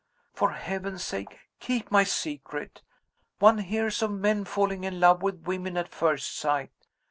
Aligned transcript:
For 0.33 0.53
heaven's 0.53 1.03
sake 1.03 1.41
keep 1.59 1.91
my 1.91 2.03
secret. 2.05 2.81
One 3.37 3.59
hears 3.59 4.01
of 4.01 4.09
men 4.09 4.45
falling 4.45 4.83
in 4.83 4.99
love 4.99 5.21
with 5.21 5.45
women 5.45 5.77
at 5.77 5.89
first 5.89 6.35
sight. 6.35 6.71